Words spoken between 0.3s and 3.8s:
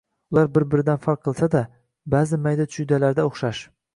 Ular bir-biridan farq qilsa-da, ba`zi mayda-chuydalarda o`xshash